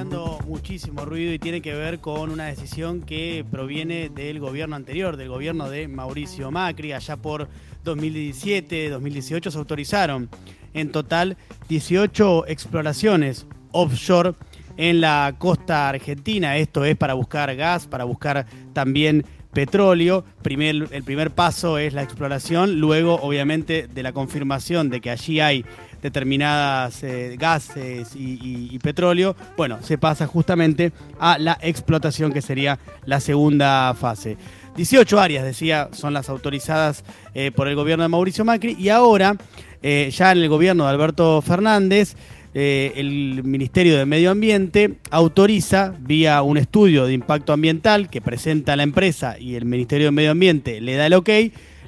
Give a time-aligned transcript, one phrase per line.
[0.00, 5.18] generando muchísimo ruido y tiene que ver con una decisión que proviene del gobierno anterior,
[5.18, 6.94] del gobierno de Mauricio Macri.
[6.94, 7.48] Allá por
[7.84, 10.30] 2017, 2018 se autorizaron
[10.72, 11.36] en total
[11.68, 14.32] 18 exploraciones offshore
[14.78, 16.56] en la costa argentina.
[16.56, 20.24] Esto es para buscar gas, para buscar también petróleo.
[20.40, 25.40] Primer, el primer paso es la exploración, luego obviamente de la confirmación de que allí
[25.40, 25.66] hay
[26.02, 33.20] determinadas eh, gases y, petróleo, bueno, se pasa justamente a la explotación que sería la
[33.20, 34.36] segunda fase.
[34.76, 39.36] 18 áreas, decía, son las autorizadas eh, por el gobierno de Mauricio Macri y ahora,
[39.82, 42.14] eh, ya en el gobierno de Alberto Fernández,
[42.52, 48.82] el Ministerio de Medio Ambiente autoriza, vía un estudio de impacto ambiental que presenta la
[48.82, 51.30] empresa y el Ministerio de Medio Ambiente le da el ok,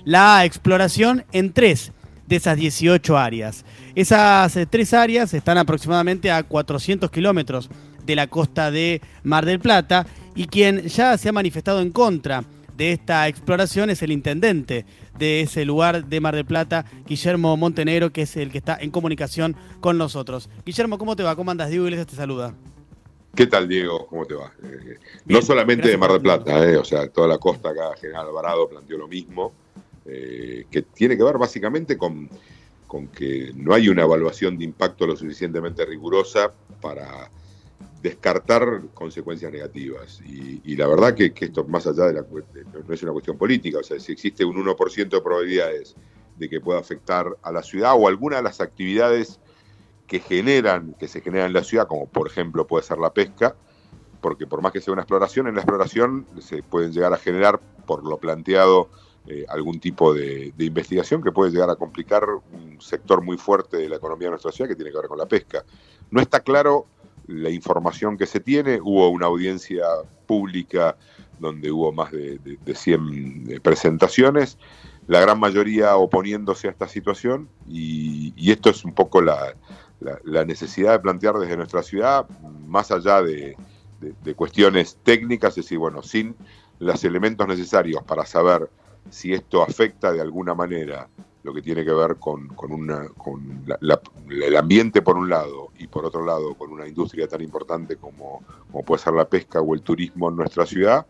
[0.05, 1.91] la exploración en tres
[2.33, 3.63] de esas 18 áreas.
[3.95, 7.69] Esas eh, tres áreas están aproximadamente a 400 kilómetros
[8.07, 12.43] de la costa de Mar del Plata y quien ya se ha manifestado en contra
[12.75, 14.87] de esta exploración es el intendente
[15.19, 18.91] de ese lugar de Mar del Plata, Guillermo Montenegro, que es el que está en
[18.91, 20.49] comunicación con nosotros.
[20.65, 21.37] Guillermo, ¿cómo te va?
[21.37, 21.69] ¿Cómo andas?
[21.69, 22.55] Diego Iglesias te saluda.
[23.35, 24.07] ¿Qué tal, Diego?
[24.07, 24.51] ¿Cómo te va?
[24.63, 28.27] Eh, no solamente de Mar del Plata, eh, o sea, toda la costa acá, General
[28.27, 29.53] Alvarado planteó lo mismo.
[30.05, 32.29] Eh, que tiene que ver básicamente con,
[32.87, 37.31] con, que no hay una evaluación de impacto lo suficientemente rigurosa para
[38.03, 40.21] descartar consecuencias negativas.
[40.27, 43.83] Y, la verdad que, esto, más allá de la no es una cuestión política, o
[43.83, 45.95] sea, si existe un 1% de probabilidades
[46.37, 49.39] de que pueda afectar a la ciudad o alguna de las actividades
[50.09, 53.55] que generan, que se generan en la ciudad, como por ejemplo puede ser la pesca,
[54.21, 57.61] porque por más que sea una exploración, en la exploración se pueden llegar a generar,
[57.87, 58.89] por lo planteado
[59.29, 63.89] eh, algún tipo de, investigación que puede llegar a complicar un sector muy fuerte de
[63.89, 65.65] la economía de nuestra ciudad que tiene que ver con la pesca.
[66.11, 66.87] No está claro
[67.29, 69.85] la información que se tiene, hubo una audiencia
[70.27, 70.97] pública
[71.39, 72.41] donde hubo más de,
[72.75, 74.59] 100 eh, presentaciones,
[75.07, 79.55] la gran mayoría oponiéndose a esta situación y, esto es un poco la,
[80.45, 82.29] necesidad de plantear desde nuestra ciudad,
[82.67, 83.57] más allá de,
[84.01, 86.35] de cuestiones técnicas, es decir, bueno, sin
[86.81, 88.69] los elementos necesarios para saber
[89.11, 91.09] si esto afecta de alguna manera
[91.43, 93.65] lo que tiene que ver con, una, con
[94.31, 98.43] el ambiente por un lado y por otro lado con una industria tan importante como,
[98.87, 101.05] puede ser la pesca o el turismo en nuestra ciudad,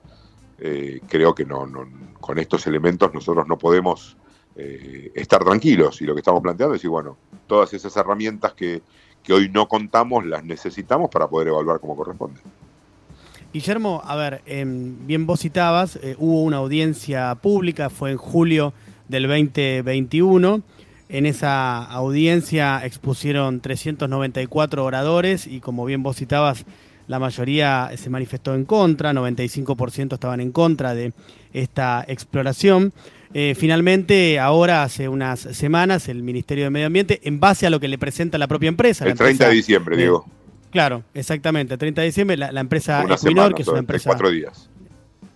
[0.58, 1.68] eh, creo que no,
[2.20, 4.16] con estos elementos nosotros no podemos
[4.56, 8.82] eh, estar tranquilos y lo que estamos planteando es decir, bueno, todas esas herramientas que,
[9.22, 12.40] que hoy no contamos las necesitamos para poder evaluar como corresponde.
[13.52, 18.72] Guillermo, a ver, em, bien vos citabas, eh, hubo una audiencia pública, fue en julio
[19.08, 20.62] del 2021.
[21.10, 26.64] En esa audiencia expusieron 394 oradores y como bien vos citabas,
[27.08, 31.12] la mayoría se manifestó en contra, 95% estaban en contra de
[31.52, 32.94] esta exploración.
[33.34, 37.80] Eh, finalmente, ahora hace unas semanas, el Ministerio de Medio Ambiente, en base a lo
[37.80, 39.06] que le presenta la propia empresa.
[39.06, 40.26] El 30 de diciembre, Diego.
[40.72, 41.74] Claro, exactamente.
[41.74, 44.08] El 30 de diciembre la, empresa Equinor, que es una empresa...
[44.08, 44.70] Cuatro días.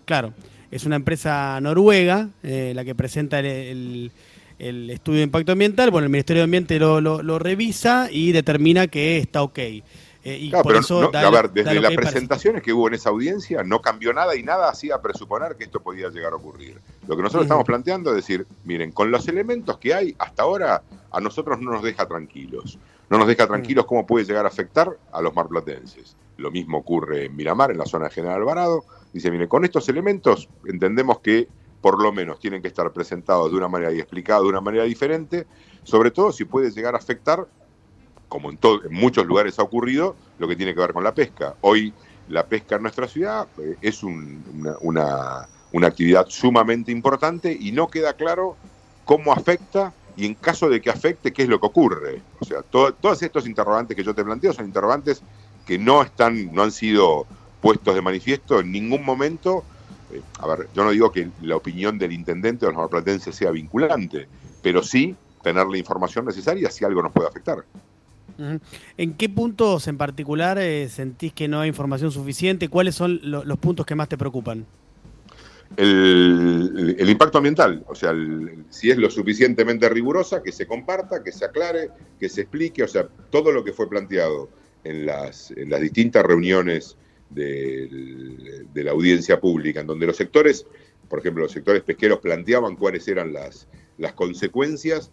[0.06, 0.32] Claro,
[0.70, 4.10] es una empresa noruega eh, la que presenta el,
[4.58, 5.90] estudio de impacto ambiental.
[5.90, 9.58] Bueno, el Ministerio de Ambiente lo, revisa y determina que está ok.
[9.58, 13.80] Eh, y por eso a ver, desde las presentaciones que hubo en esa audiencia no
[13.80, 16.80] cambió nada y nada hacía presuponer que esto podía llegar a ocurrir.
[17.06, 20.82] Lo que nosotros estamos planteando es decir, miren, con los elementos que hay hasta ahora,
[21.12, 24.96] a nosotros no nos deja tranquilos no nos deja tranquilos cómo puede llegar a afectar
[25.12, 26.16] a los marplatenses.
[26.36, 28.84] Lo mismo ocurre en Miramar, en la zona de General Alvarado.
[29.12, 31.48] Dice, mire, con estos elementos entendemos que
[31.80, 34.84] por lo menos tienen que estar presentados de una manera y explicados de una manera
[34.84, 35.46] diferente,
[35.84, 37.46] sobre todo si puede llegar a afectar,
[38.28, 41.54] como en, en muchos lugares ha ocurrido, lo que tiene que ver con la pesca.
[41.60, 41.94] Hoy
[42.28, 48.14] la pesca en nuestra ciudad eh, es una, una actividad sumamente importante y no queda
[48.14, 48.56] claro
[49.04, 52.22] cómo afecta y en caso de que afecte, ¿qué es lo que ocurre?
[52.40, 55.22] O sea, todos estos interrogantes que yo te planteo son interrogantes
[55.66, 57.26] que no están, no han sido
[57.60, 59.64] puestos de manifiesto en ningún momento.
[60.12, 63.50] Eh, a ver, yo no digo que la opinión del intendente o los marplatenses sea
[63.50, 64.28] vinculante,
[64.62, 67.64] pero sí tener la información necesaria si algo nos puede afectar.
[68.98, 72.68] ¿En qué puntos en particular eh, sentís que no hay información suficiente?
[72.68, 74.66] ¿Cuáles son los puntos que más te preocupan?
[75.76, 78.14] El, impacto ambiental, o sea,
[78.70, 82.88] si es lo suficientemente rigurosa, que se comparta, que se aclare, que se explique, o
[82.88, 84.48] sea, todo lo que fue planteado
[84.84, 86.96] en las, las distintas reuniones
[87.30, 90.66] de, la audiencia pública, en donde los sectores,
[91.08, 93.66] por ejemplo, los sectores pesqueros planteaban cuáles eran las,
[93.98, 95.10] las consecuencias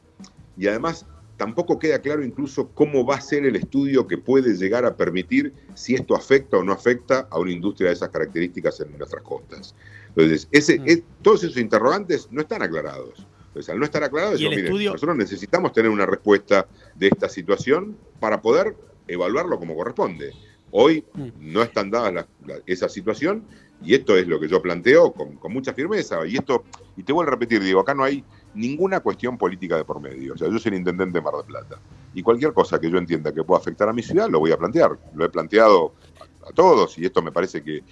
[0.58, 1.06] y además
[1.38, 5.54] tampoco queda claro incluso cómo va a ser el estudio que puede llegar a permitir
[5.74, 9.76] si esto afecta o no afecta a una industria de esas características en nuestras costas.
[10.16, 11.22] Entonces, ese, mm.
[11.22, 13.26] todos esos interrogantes no están aclarados.
[13.48, 18.76] Entonces, al no estar aclarados, nosotros necesitamos tener una respuesta de esta situación para poder
[19.08, 20.32] evaluarlo como corresponde.
[20.72, 21.30] Hoy mm.
[21.40, 22.26] no están dadas
[22.66, 23.46] esa situación
[23.84, 26.26] y esto es lo que yo planteo con, mucha firmeza.
[26.26, 26.64] Y esto,
[26.96, 28.24] y te vuelvo a repetir, digo, acá no hay
[28.54, 30.34] ninguna cuestión política de por medio.
[30.34, 31.80] O sea, yo soy el intendente de Mar del Plata.
[32.14, 34.58] Y cualquier cosa que yo entienda que pueda afectar a mi ciudad, lo voy a
[34.58, 34.98] plantear.
[35.14, 35.94] Lo he planteado
[36.48, 37.84] a, todos y esto me parece que,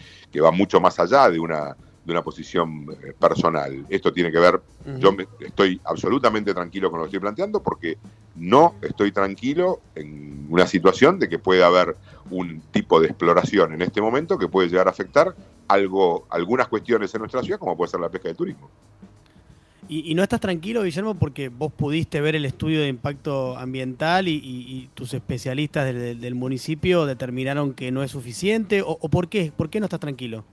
[0.41, 1.75] va mucho más allá de una,
[2.05, 3.85] de una posición eh, personal.
[3.89, 4.61] Esto tiene que ver,
[4.97, 7.97] yo estoy absolutamente tranquilo con lo que estoy planteando porque
[8.35, 11.95] no estoy tranquilo en una situación de que puede haber
[12.29, 15.35] un tipo de exploración en este momento que puede llegar a afectar
[15.67, 18.69] algo, algunas cuestiones en nuestra ciudad, como puede ser la pesca de turismo.
[19.93, 24.89] Y, no estás tranquilo, Guillermo, porque vos pudiste ver el estudio de impacto ambiental y,
[24.93, 29.87] tus especialistas del, municipio determinaron que no es suficiente, o, por qué, por qué no
[29.87, 30.45] estás tranquilo?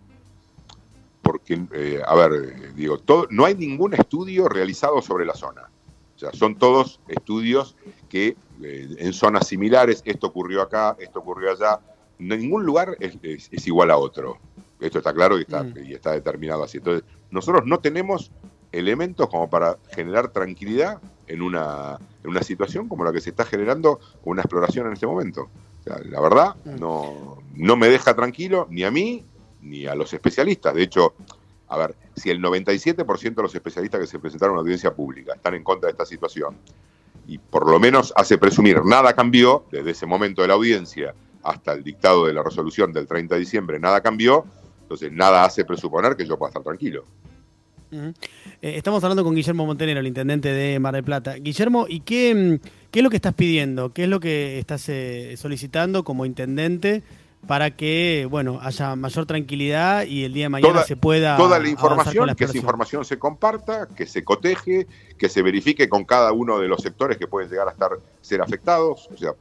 [1.29, 5.69] Porque, eh, a ver, digo, todo, no hay ningún estudio realizado sobre la zona.
[6.17, 7.77] O sea, son todos estudios
[8.09, 11.81] que eh, en zonas similares, esto ocurrió acá, esto ocurrió allá,
[12.19, 14.39] ningún lugar es igual a otro.
[14.81, 15.75] Esto está claro y está, mm.
[15.85, 16.79] y está determinado así.
[16.79, 18.33] Entonces, nosotros no tenemos
[18.73, 23.45] elementos como para generar tranquilidad en una, en una situación como la que se está
[23.45, 25.51] generando con una exploración en este momento.
[25.85, 26.81] la verdad, mm.
[26.81, 29.27] no, no me deja tranquilo ni a mí
[29.69, 30.75] ni a los especialistas.
[30.75, 31.15] De hecho,
[31.69, 35.35] a ver, si el 97% de los especialistas que se presentaron a la audiencia pública
[35.35, 36.57] están en contra de esta situación,
[37.27, 41.73] y por lo menos hace presumir nada cambió desde ese momento de la audiencia hasta
[41.73, 44.47] el dictado de la resolución del 30 de diciembre, nada cambió,
[44.89, 47.05] entonces, nada hace presuponer que yo pueda estar tranquilo.
[47.91, 48.09] Eh,
[48.63, 51.35] estamos hablando con Guillermo Montenero, el intendente de Mar del Plata.
[51.35, 53.93] Guillermo, ¿y qué, mm, qué es lo que estás pidiendo?
[53.93, 57.03] ¿Qué es lo que estás eh, solicitando como intendente
[57.47, 61.69] para que bueno haya mayor tranquilidad y el día de mañana se pueda toda la
[61.69, 64.87] información que esa información se comparta que se coteje
[65.17, 68.43] que se verifique con cada uno de los sectores que pueden llegar a estar ser
[68.43, 69.33] afectados o sea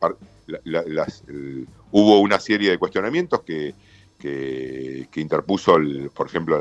[1.91, 3.73] hubo una serie de cuestionamientos que
[4.17, 5.77] que, interpuso,
[6.13, 6.59] por ejemplo,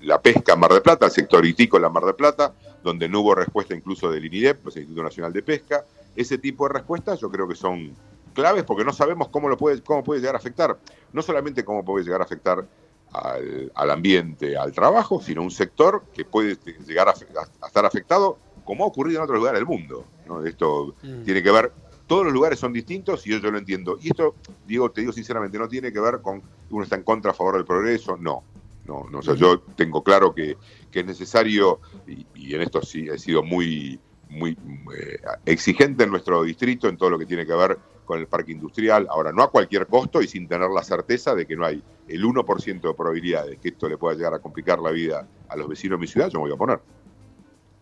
[0.00, 3.20] la, pesca en Mar de Plata, el sector itícola en Mar de Plata, donde no
[3.20, 5.84] hubo respuesta incluso del INIDEP, pues, el Instituto Nacional de Pesca.
[6.16, 7.94] Ese tipo de respuestas yo creo que son
[8.34, 10.78] claves porque no sabemos cómo, lo puede, cómo puede llegar a afectar,
[11.12, 12.66] no solamente cómo puede llegar a afectar
[13.12, 18.88] al, ambiente, al trabajo, sino un sector que puede llegar a, estar afectado como ha
[18.88, 20.04] ocurrido en otros lugares del mundo.
[20.44, 21.22] Esto mm.
[21.22, 21.72] tiene que ver
[22.06, 23.98] todos los lugares son distintos y yo, yo lo entiendo.
[24.00, 24.34] Y esto,
[24.66, 27.34] digo, te digo sinceramente, no tiene que ver con que uno está en contra a
[27.34, 28.44] favor del progreso, no.
[28.86, 30.58] No, no, o sea, yo tengo claro que,
[30.92, 33.98] es necesario, y, en esto sí he sido muy,
[34.28, 34.58] muy
[34.94, 38.52] eh, exigente en nuestro distrito en todo lo que tiene que ver con el parque
[38.52, 41.82] industrial, ahora no a cualquier costo y sin tener la certeza de que no hay
[42.08, 45.56] el 1% de probabilidad de que esto le pueda llegar a complicar la vida a
[45.56, 46.80] los vecinos de mi ciudad, yo me voy a poner.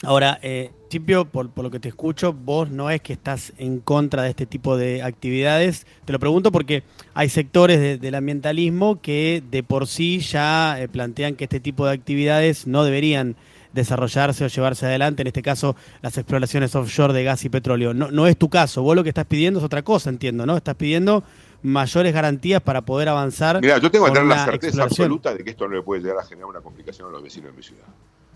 [0.04, 4.24] Ahora, eh, Chipio, por, lo que te escucho, vos no es que estás en contra
[4.24, 5.86] de este tipo de actividades.
[6.04, 6.82] Te lo pregunto porque
[7.14, 11.92] hay sectores del ambientalismo que de por sí ya eh, plantean que este tipo de
[11.92, 13.36] actividades no deberían
[13.72, 17.94] desarrollarse o llevarse adelante, en este caso las exploraciones offshore de gas y petróleo.
[17.94, 20.56] No, no es tu caso, vos lo que estás pidiendo es otra cosa, entiendo, ¿no?
[20.56, 21.24] Estás pidiendo
[21.62, 23.60] mayores garantías para poder avanzar.
[23.60, 26.18] Mira, yo tengo que tener la certeza absoluta de que esto no le puede llegar
[26.18, 27.86] a generar una complicación a los vecinos de mi ciudad.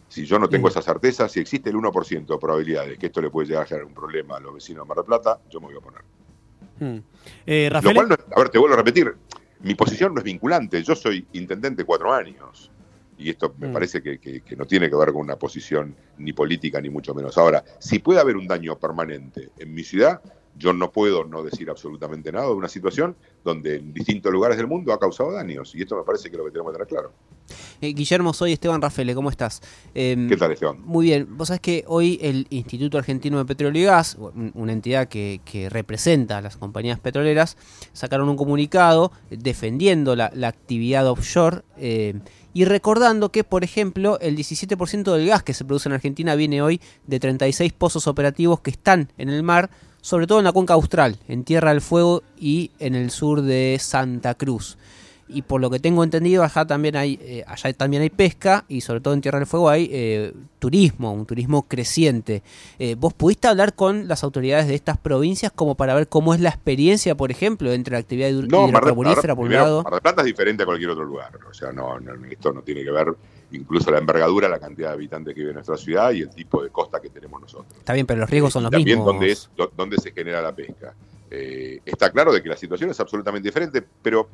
[0.08, 3.28] Si yo no tengo esa certeza, si existe el 1% de probabilidades que esto le
[3.28, 5.66] puede llegar a generar un problema a los vecinos de Mar del Plata, yo me
[5.66, 6.02] voy a oponer.
[6.78, 7.02] Hmm.
[7.44, 9.16] Eh, a ver, te vuelvo a repetir,
[9.60, 12.70] mi posición no es vinculante, yo soy intendente cuatro años.
[13.18, 13.72] Y esto me hmm.
[13.72, 17.38] parece que, que, no tiene que ver con una posición ni política ni mucho menos.
[17.38, 20.20] Ahora, si puede haber un daño permanente en mi ciudad,
[20.58, 24.66] yo no puedo no decir absolutamente nada de una situación donde en distintos lugares del
[24.66, 25.74] mundo ha causado daños.
[25.74, 27.12] Y esto me parece que es lo que tenemos que tener claro.
[27.80, 29.62] Eh, Guillermo, soy Esteban Rafele, ¿cómo estás?
[29.94, 30.80] Em, ¿Qué tal, Esteban?
[30.84, 31.36] Muy bien.
[31.36, 34.16] Vos sabés que hoy el Instituto Argentino de Petróleo y Gas,
[34.54, 37.56] una entidad que, representa a las compañías petroleras,
[37.92, 41.62] sacaron un comunicado defendiendo la, actividad offshore.
[41.76, 42.14] Eh,
[42.56, 46.62] y recordando que, por ejemplo, el 17% del gas que se produce en Argentina viene
[46.62, 49.68] hoy de 36 pozos operativos que están en el mar,
[50.06, 53.76] sobre todo en la cuenca austral, en Tierra del Fuego y en el sur de
[53.80, 54.78] Santa Cruz.
[55.28, 58.80] Y por lo que tengo entendido, allá también hay, eh, allá también hay pesca y
[58.80, 62.42] sobre todo en Tierra del Fuego hay eh, turismo, un turismo creciente.
[62.78, 66.40] Eh, ¿Vos pudiste hablar con las autoridades de estas provincias como para ver cómo es
[66.40, 69.82] la experiencia, por ejemplo, entre la actividad no, hidrocarburífera por un lado?
[69.82, 71.32] Mar del Plata es diferente a cualquier otro lugar.
[71.50, 71.98] O sea, no,
[72.30, 73.08] esto no tiene que ver
[73.52, 76.62] incluso la envergadura, la cantidad de habitantes que vive en nuestra ciudad y el tipo
[76.62, 77.66] de costa que tenemos nosotros.
[77.78, 79.06] Está bien, pero los riesgos son los También mismos.
[79.14, 80.94] dónde, es, dó- dónde se genera la pesca.
[81.30, 84.28] Eh, está claro de que la situación es absolutamente diferente, pero,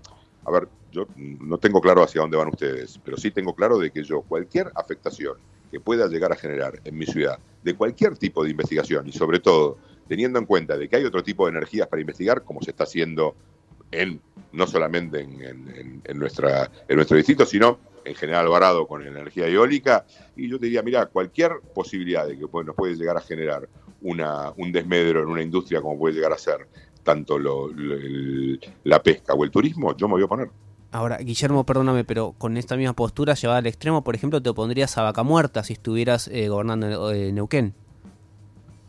[0.44, 3.90] a ver, yo no tengo claro hacia dónde van ustedes, pero sí tengo claro de
[3.90, 5.36] que yo cualquier afectación
[5.70, 9.40] que pueda llegar a generar en mi ciudad, de cualquier tipo de investigación, y sobre
[9.40, 12.70] todo teniendo en cuenta de que hay otro tipo de energías para investigar, como se
[12.72, 13.36] está haciendo
[13.90, 14.20] en
[14.52, 19.46] no solamente en, en- en- nuestra, en nuestro distrito, sino en General Alvarado con energía
[19.48, 20.04] eólica.
[20.36, 23.66] Y yo te diría, mira, cualquier posibilidad de que nos puede llegar a generar
[24.02, 26.68] una, un desmedro en una industria como puede llegar a ser
[27.02, 30.50] tanto lo- lo- el- la pesca o el turismo, yo me voy a poner.
[30.90, 34.96] Ahora, Guillermo, perdóname, pero con esta misma postura llevada al extremo, por ejemplo, te opondrías
[34.98, 37.72] a Vaca Muerta si estuvieras eh, gobernando eh, Neuquén.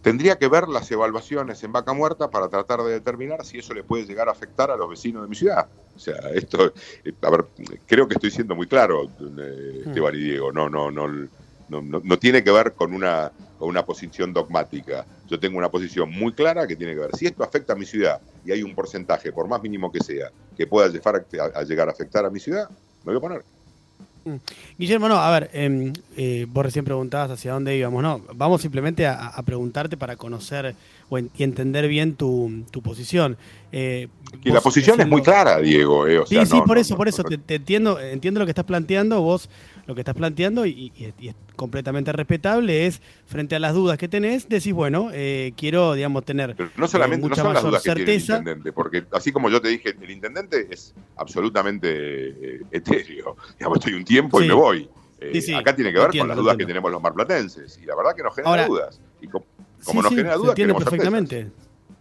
[0.01, 3.84] Tendría que ver las evaluaciones en Vaca Muerta para tratar de determinar si eso le
[3.86, 5.70] puede llegar a afectar a los vecinos de mi ciudad.
[5.96, 6.74] O sea, esto,
[7.05, 7.46] eh, a ver,
[7.88, 9.03] creo que estoy siendo muy claro,
[9.39, 10.51] eh, Esteban y Diego.
[10.51, 11.08] No, no, no,
[11.74, 15.06] no, no, no tiene que ver con una, con una posición dogmática.
[15.27, 17.86] Yo tengo una posición muy clara que tiene que ver si esto afecta a mi
[17.86, 21.63] ciudad y hay un porcentaje, por más mínimo que sea, que pueda llegar a, a
[21.63, 22.70] llegar a afectar a mi ciudad,
[23.03, 23.46] me voy a poner.
[24.77, 29.06] Guillermo, no, a ver, eh, eh, vos recién preguntabas hacia dónde íbamos, no, vamos simplemente
[29.06, 30.75] a, a preguntarte para conocer
[31.10, 33.38] o en- y entender bien tu, tu posición.
[33.72, 34.08] Eh,
[34.44, 36.08] Y la vos posición es muy clara, Diego.
[36.08, 38.00] eh, o Sí, sea, sí, no, por no, eso, no, por eso, te, te entiendo,
[38.00, 39.50] entiendo lo que estás planteando, vos
[39.86, 43.98] lo que estás planteando y, y- y es completamente respetable es, frente a las dudas
[43.98, 47.53] que tenés, decís, bueno, eh, quiero, digamos, tener Pero no solamente eh, no mucha son
[47.53, 48.38] las dudas que tiene el certeza.
[48.38, 51.89] intendente, porque así como yo te dije, el intendente es absolutamente
[52.30, 53.36] eh, etéreo.
[53.60, 54.46] Digamos, estoy un tiempo Sí.
[54.46, 54.89] y me voy.
[55.20, 57.79] Eh, Sí, sí, acá tiene que ver entiendo, con las dudas que tenemos los marplatenses.
[57.82, 59.00] Y la verdad que nos genera Ahora- dudas.
[59.22, 59.46] Y co-
[59.79, 61.00] Sí, como nos genera dudas, queremos certezas.
[61.12, 61.51] perfectamente.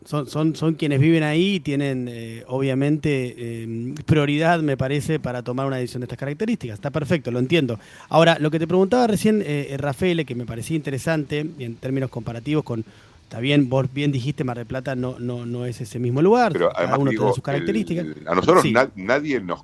[0.05, 5.43] Son, son, son quienes viven ahí y tienen, eh, obviamente, eh, prioridad, me parece, para
[5.45, 6.75] tomar una decisión de estas características.
[6.75, 7.79] Está perfecto, lo entiendo.
[8.09, 12.11] Ahora, lo que te preguntaba recién, eh, eh, Rafael, que me parecía interesante, en términos
[12.11, 12.85] comparativos con,
[13.23, 16.53] está bien, vos bien dijiste, Mar del Plata no, no, no es ese mismo lugar,
[16.53, 18.05] Pero cada además, uno digo, tiene sus características.
[18.05, 18.73] el- a nosotros Sí.
[18.73, 19.61] na- nadie nos...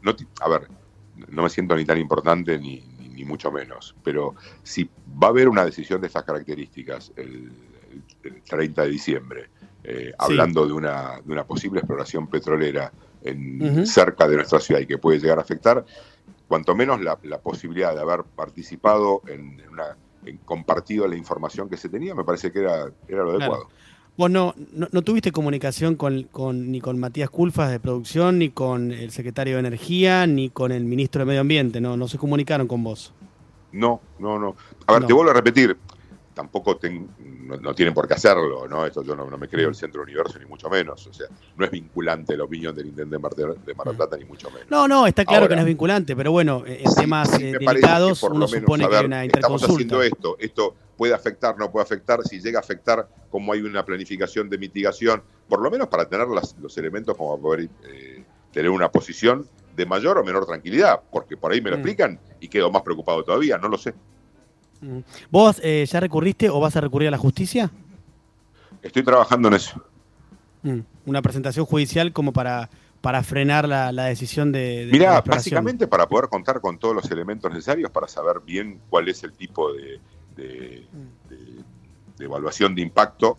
[0.00, 0.62] no a ver,
[1.28, 4.84] no me siento ni tan importante ni, ni, ni mucho menos, pero si
[5.22, 7.50] va a haber una decisión de estas características el,
[8.22, 9.50] el 30 de diciembre,
[9.84, 12.92] eh, hablando de una, de una posible exploración petrolera
[13.22, 15.84] en, cerca de nuestra ciudad y que puede llegar a afectar,
[16.48, 19.96] cuanto menos la, la posibilidad de haber participado en, en una
[20.26, 23.68] en compartido la información que se tenía, me parece que era, era lo Claro.
[24.16, 28.48] Vos no, no, no tuviste comunicación con, con- ni con Matías Culfas de producción, ni
[28.48, 32.16] con el secretario de Energía, ni con el ministro de Medio Ambiente, no, no se
[32.16, 33.12] comunicaron con vos.
[33.72, 34.56] No, no, no.
[34.86, 35.06] A ver, No.
[35.08, 35.76] te vuelvo a repetir,
[36.36, 37.08] tampoco ten-
[37.46, 38.84] no, no tienen por qué hacerlo, ¿no?
[38.84, 41.06] Esto yo no, no me creo el centro del universo, ni mucho menos.
[41.06, 44.26] O sea, no es vinculante la opinión del intendente de Mar del- del Plata, ni
[44.26, 44.66] mucho menos.
[44.70, 47.42] No, no, está claro Ahora- que no es vinculante, pero bueno, en Sí, temas sí,
[47.42, 50.14] eh, delicados por uno supone que hay una Estamos haciendo interconsulta.
[50.14, 54.50] esto, esto puede afectar, no puede afectar, si llega a afectar, como hay una planificación
[54.50, 58.70] de mitigación, por lo menos para tener las- los elementos como para poder eh, tener
[58.70, 61.80] una posición de mayor o menor tranquilidad, porque por ahí me lo Mm.
[61.80, 63.94] explican y quedo más preocupado todavía, no lo sé.
[64.86, 64.98] Mm.
[65.30, 67.70] ¿Vos eh, ya recurriste o vas a recurrir a la justicia?
[68.82, 69.82] Estoy trabajando en eso.
[70.62, 70.80] Mm.
[71.06, 76.08] Una presentación judicial como para, para frenar la, la decisión de, de Mira, básicamente para
[76.08, 80.00] poder contar con todos los elementos necesarios para saber bien cuál es el tipo de-
[80.36, 80.86] de
[82.24, 83.38] evaluación de impacto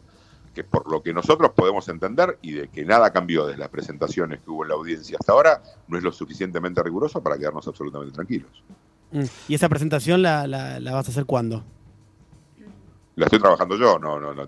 [0.54, 4.40] que por lo que nosotros podemos entender y de que nada cambió desde las presentaciones
[4.42, 8.14] que hubo en la audiencia hasta ahora, no es lo suficientemente riguroso para quedarnos absolutamente
[8.16, 8.50] tranquilos.
[9.12, 9.24] Mm.
[9.48, 11.64] ¿Y esa presentación la, la- la vas a hacer cuándo?
[13.16, 14.46] La estoy trabajando yo, no, no, no.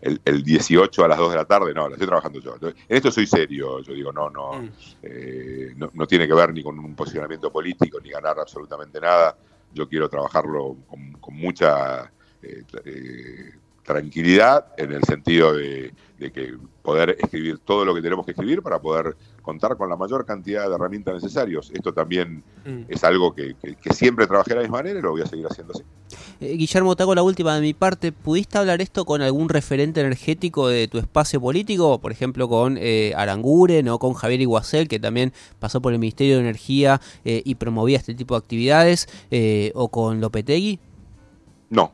[0.00, 2.54] El, el 18 a las 2 de la tarde, no, la estoy trabajando yo.
[2.60, 4.68] En esto soy serio, yo digo, no, no, Mm.
[5.02, 9.36] eh, no, no tiene que ver ni con un posicionamiento político, ni ganar absolutamente nada.
[9.72, 13.50] Yo quiero trabajarlo con, con mucha eh, eh,
[13.84, 18.62] tranquilidad en el sentido de, de que poder escribir todo lo que tenemos que escribir
[18.62, 21.70] para poder contar con la mayor cantidad de herramientas necesarias.
[21.72, 22.84] Esto también Mm.
[22.88, 25.26] es algo que, que- que siempre trabajé de la misma manera y lo voy a
[25.26, 25.82] seguir haciendo así.
[26.40, 28.10] Eh, Guillermo, te hago la última de mi parte.
[28.10, 32.00] ¿Pudiste hablar esto con algún referente energético de tu espacio político?
[32.00, 36.36] Por ejemplo, con eh, Aranguren o con Javier Iguacel, que también pasó por el Ministerio
[36.36, 40.80] de Energía eh, y promovía este tipo de actividades, eh, o con Lopetegui.
[41.70, 41.92] No.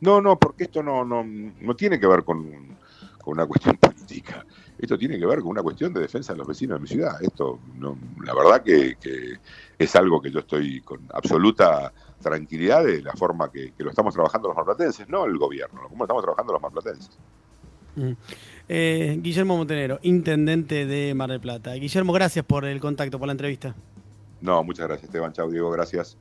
[0.00, 2.76] No, no, porque esto no, no, no tiene que ver con,
[3.22, 4.44] con una cuestión política.
[4.78, 7.22] Esto tiene que ver con una cuestión de defensa de los vecinos de mi ciudad.
[7.22, 9.34] Esto, no, la verdad que, que
[9.78, 14.12] es algo que yo estoy con absoluta tranquilidad de la forma que, que lo estamos
[14.12, 17.18] trabajando los marplatenses, no el gobierno, como estamos trabajando los marplatenses.
[17.96, 18.12] Mm.
[18.68, 21.72] Eh, Guillermo Montenero, intendente de Mar del Plata.
[21.74, 23.74] Guillermo, gracias por el contacto, por la entrevista.
[24.40, 25.32] No, muchas gracias, Esteban.
[25.32, 26.18] Chau, Diego, gracias.